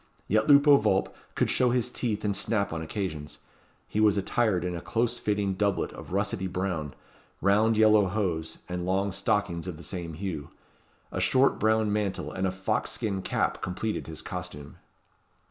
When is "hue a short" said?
10.15-11.59